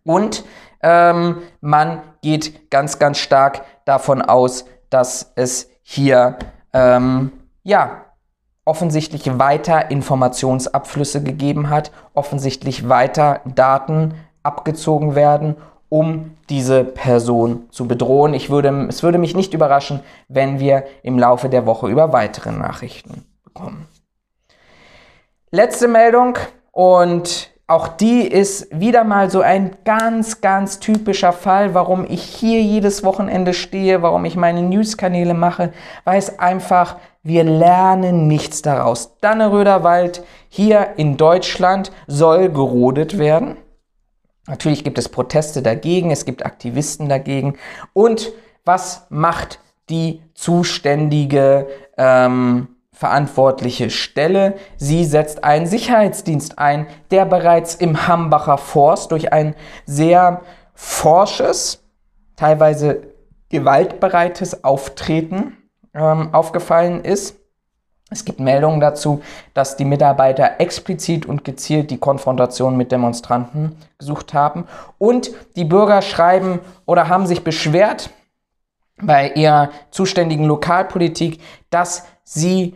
Und 0.05 0.45
ähm, 0.83 1.43
man 1.61 2.03
geht 2.23 2.71
ganz, 2.71 2.99
ganz 2.99 3.19
stark 3.19 3.65
davon 3.85 4.23
aus, 4.23 4.65
dass 4.89 5.33
es 5.37 5.71
hier 5.83 6.39
ähm, 6.73 7.33
ja 7.63 8.05
offensichtlich 8.65 9.39
weiter 9.39 9.91
Informationsabflüsse 9.91 11.23
gegeben 11.23 11.71
hat, 11.71 11.91
offensichtlich 12.15 12.89
weiter 12.89 13.41
Daten 13.45 14.15
abgezogen 14.43 15.15
werden, 15.15 15.57
um 15.89 16.37
diese 16.49 16.85
Person 16.85 17.69
zu 17.71 17.89
bedrohen. 17.89 18.33
Ich 18.33 18.49
würde, 18.49 18.87
es 18.89 19.03
würde 19.03 19.19
mich 19.19 19.35
nicht 19.35 19.55
überraschen, 19.55 20.01
wenn 20.29 20.61
wir 20.61 20.85
im 21.03 21.19
Laufe 21.19 21.49
der 21.49 21.67
Woche 21.67 21.89
über 21.89 22.13
weitere 22.13 22.53
Nachrichten 22.53 23.25
bekommen. 23.43 23.89
Letzte 25.51 25.89
Meldung 25.89 26.39
und 26.71 27.51
auch 27.71 27.87
die 27.87 28.23
ist 28.27 28.67
wieder 28.73 29.05
mal 29.05 29.31
so 29.31 29.43
ein 29.43 29.77
ganz, 29.85 30.41
ganz 30.41 30.81
typischer 30.81 31.33
Fall, 31.33 31.73
warum 31.73 32.05
ich 32.05 32.23
hier 32.23 32.61
jedes 32.61 33.05
Wochenende 33.05 33.55
stehe, 33.55 34.03
warum 34.03 34.25
ich 34.25 34.35
meine 34.35 34.63
Newskanäle 34.63 35.35
mache, 35.35 35.73
weil 36.05 36.19
es 36.19 36.41
einfach, 36.41 36.97
wir 37.23 37.45
lernen 37.45 38.27
nichts 38.27 38.63
daraus. 38.63 39.17
Danneröder 39.21 39.85
Wald 39.85 40.25
hier 40.49 40.95
in 40.97 41.17
Deutschland 41.17 41.93
soll 42.09 42.49
gerodet 42.49 43.19
werden. 43.19 43.57
Natürlich 44.49 44.83
gibt 44.83 44.99
es 44.99 45.09
Proteste 45.09 45.63
dagegen, 45.63 46.11
es 46.11 46.25
gibt 46.25 46.45
Aktivisten 46.45 47.09
dagegen. 47.09 47.57
Und 47.93 48.33
was 48.65 49.07
macht 49.11 49.61
die 49.91 50.23
zuständige 50.35 51.69
ähm, 51.97 52.67
verantwortliche 53.01 53.89
Stelle. 53.89 54.57
Sie 54.77 55.07
setzt 55.07 55.43
einen 55.43 55.67
Sicherheitsdienst 55.67 56.59
ein, 56.59 56.87
der 57.11 57.25
bereits 57.25 57.75
im 57.75 58.07
Hambacher 58.07 58.59
Forst 58.59 59.11
durch 59.11 59.33
ein 59.33 59.55
sehr 59.87 60.43
forsches, 60.75 61.83
teilweise 62.37 63.15
gewaltbereites 63.49 64.65
Auftreten 64.65 65.57
ähm, 65.95 66.35
aufgefallen 66.35 67.03
ist. 67.03 67.37
Es 68.11 68.27
gibt 68.27 68.39
Meldungen 68.39 68.81
dazu, 68.81 69.23
dass 69.55 69.79
die 69.79 69.87
Mitarbeiter 69.87 70.61
explizit 70.61 71.25
und 71.25 71.43
gezielt 71.43 71.91
die 71.91 71.99
Konfrontation 71.99 72.77
mit 72.77 72.93
Demonstranten 72.93 73.79
gesucht 73.97 74.35
haben. 74.35 74.67
Und 74.99 75.31
die 75.57 75.65
Bürger 75.65 76.03
schreiben 76.03 76.61
oder 76.85 77.09
haben 77.09 77.27
sich 77.27 77.45
beschwert 77.45 78.11
bei 79.01 79.31
ihrer 79.31 79.71
zuständigen 79.91 80.45
Lokalpolitik, 80.45 81.41
dass 81.71 82.05
sie 82.25 82.75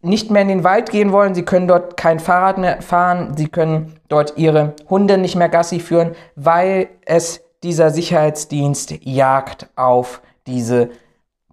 nicht 0.00 0.30
mehr 0.30 0.42
in 0.42 0.48
den 0.48 0.64
Wald 0.64 0.90
gehen 0.90 1.12
wollen, 1.12 1.34
sie 1.34 1.44
können 1.44 1.68
dort 1.68 1.96
kein 1.96 2.20
Fahrrad 2.20 2.58
mehr 2.58 2.82
fahren, 2.82 3.36
sie 3.36 3.48
können 3.48 3.96
dort 4.08 4.36
ihre 4.36 4.74
Hunde 4.88 5.18
nicht 5.18 5.36
mehr 5.36 5.48
Gassi 5.48 5.80
führen, 5.80 6.14
weil 6.36 6.88
es 7.04 7.40
dieser 7.62 7.90
Sicherheitsdienst 7.90 9.04
Jagd 9.04 9.68
auf 9.74 10.22
diese 10.46 10.90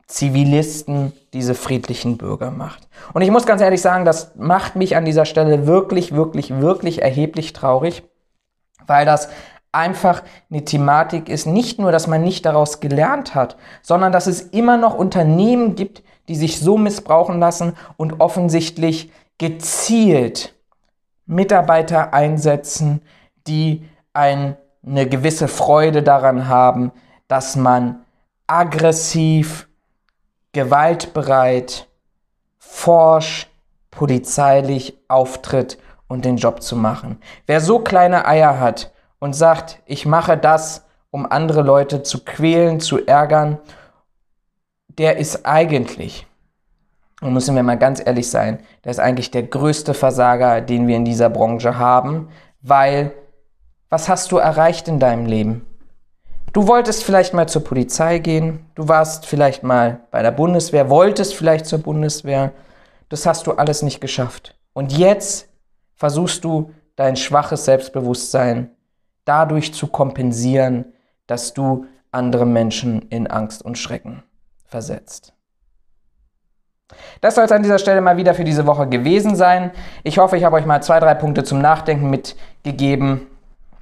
Zivilisten, 0.07 1.13
diese 1.33 1.55
friedlichen 1.55 2.17
Bürger 2.17 2.51
macht. 2.51 2.87
Und 3.13 3.23
ich 3.23 3.31
muss 3.31 3.47
ganz 3.47 3.61
ehrlich 3.61 3.81
sagen, 3.81 4.05
das 4.05 4.35
macht 4.35 4.75
mich 4.75 4.95
an 4.95 5.05
dieser 5.05 5.25
Stelle 5.25 5.65
wirklich, 5.65 6.13
wirklich, 6.13 6.61
wirklich 6.61 7.01
erheblich 7.01 7.53
traurig, 7.53 8.03
weil 8.85 9.05
das 9.05 9.29
einfach 9.71 10.21
eine 10.49 10.63
Thematik 10.63 11.27
ist, 11.27 11.47
nicht 11.47 11.79
nur, 11.79 11.91
dass 11.91 12.07
man 12.07 12.21
nicht 12.21 12.45
daraus 12.45 12.79
gelernt 12.79 13.33
hat, 13.33 13.57
sondern 13.81 14.11
dass 14.11 14.27
es 14.27 14.41
immer 14.41 14.77
noch 14.77 14.95
Unternehmen 14.95 15.75
gibt, 15.75 16.03
die 16.27 16.35
sich 16.35 16.59
so 16.59 16.77
missbrauchen 16.77 17.39
lassen 17.39 17.75
und 17.97 18.19
offensichtlich 18.19 19.11
gezielt 19.37 20.53
Mitarbeiter 21.25 22.13
einsetzen, 22.13 23.01
die 23.47 23.87
ein, 24.13 24.57
eine 24.85 25.07
gewisse 25.07 25.47
Freude 25.47 26.03
daran 26.03 26.47
haben, 26.47 26.91
dass 27.27 27.55
man 27.55 28.05
aggressiv, 28.47 29.67
gewaltbereit, 30.53 31.87
forsch, 32.59 33.47
polizeilich 33.91 34.97
auftritt 35.07 35.77
und 36.07 36.25
den 36.25 36.37
Job 36.37 36.61
zu 36.61 36.75
machen. 36.75 37.19
Wer 37.47 37.61
so 37.61 37.79
kleine 37.79 38.27
Eier 38.27 38.59
hat 38.59 38.91
und 39.19 39.33
sagt, 39.33 39.81
ich 39.85 40.05
mache 40.05 40.37
das, 40.37 40.85
um 41.11 41.25
andere 41.29 41.61
Leute 41.61 42.03
zu 42.03 42.23
quälen, 42.23 42.79
zu 42.79 43.05
ärgern 43.05 43.57
der 44.97 45.17
ist 45.17 45.45
eigentlich 45.45 46.27
Und 47.21 47.33
müssen 47.33 47.55
wir 47.55 47.63
mal 47.63 47.77
ganz 47.77 48.01
ehrlich 48.05 48.29
sein, 48.29 48.59
der 48.83 48.91
ist 48.91 48.99
eigentlich 48.99 49.31
der 49.31 49.43
größte 49.43 49.93
Versager, 49.93 50.61
den 50.61 50.87
wir 50.87 50.97
in 50.97 51.05
dieser 51.05 51.29
Branche 51.29 51.77
haben, 51.77 52.29
weil 52.61 53.13
was 53.89 54.09
hast 54.09 54.31
du 54.31 54.37
erreicht 54.37 54.87
in 54.87 54.99
deinem 54.99 55.25
Leben? 55.25 55.65
Du 56.51 56.67
wolltest 56.67 57.03
vielleicht 57.03 57.33
mal 57.33 57.47
zur 57.47 57.63
Polizei 57.63 58.19
gehen, 58.19 58.65
du 58.75 58.87
warst 58.87 59.25
vielleicht 59.25 59.63
mal 59.63 60.01
bei 60.11 60.21
der 60.21 60.31
Bundeswehr, 60.31 60.89
wolltest 60.89 61.35
vielleicht 61.35 61.65
zur 61.65 61.79
Bundeswehr, 61.79 62.51
das 63.09 63.25
hast 63.25 63.47
du 63.47 63.53
alles 63.53 63.81
nicht 63.81 64.01
geschafft. 64.01 64.57
Und 64.73 64.97
jetzt 64.97 65.47
versuchst 65.95 66.43
du 66.43 66.71
dein 66.95 67.15
schwaches 67.15 67.65
Selbstbewusstsein 67.65 68.71
dadurch 69.25 69.73
zu 69.73 69.87
kompensieren, 69.87 70.93
dass 71.27 71.53
du 71.53 71.85
andere 72.11 72.45
Menschen 72.45 73.03
in 73.09 73.27
Angst 73.27 73.63
und 73.63 73.77
Schrecken 73.77 74.23
versetzt. 74.65 75.33
Das 77.21 77.35
soll 77.35 77.45
es 77.45 77.51
an 77.51 77.63
dieser 77.63 77.79
Stelle 77.79 78.01
mal 78.01 78.17
wieder 78.17 78.33
für 78.33 78.43
diese 78.43 78.67
Woche 78.67 78.87
gewesen 78.87 79.35
sein. 79.35 79.71
Ich 80.03 80.17
hoffe, 80.17 80.37
ich 80.37 80.43
habe 80.43 80.55
euch 80.55 80.65
mal 80.65 80.81
zwei, 80.81 80.99
drei 80.99 81.15
Punkte 81.15 81.43
zum 81.43 81.59
Nachdenken 81.59 82.09
mitgegeben. 82.09 83.27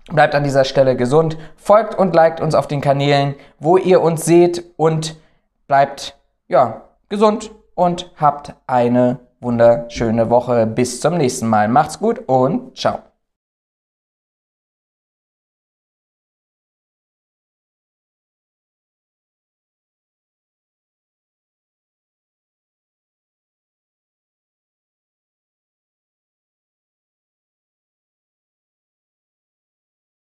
Bleibt 0.07 0.35
an 0.35 0.43
dieser 0.43 0.65
Stelle 0.65 0.95
gesund, 0.95 1.37
folgt 1.55 1.95
und 1.95 2.13
liked 2.13 2.41
uns 2.41 2.55
auf 2.55 2.67
den 2.67 2.81
Kanälen, 2.81 3.35
wo 3.59 3.77
ihr 3.77 4.01
uns 4.01 4.25
seht 4.25 4.63
und 4.75 5.15
bleibt 5.67 6.17
ja, 6.47 6.81
gesund 7.09 7.51
und 7.75 8.11
habt 8.17 8.53
eine 8.67 9.19
wunderschöne 9.39 10.29
Woche. 10.29 10.65
Bis 10.65 10.99
zum 10.99 11.17
nächsten 11.17 11.47
Mal. 11.47 11.67
Macht's 11.67 11.99
gut 11.99 12.21
und 12.27 12.77
ciao. 12.77 13.12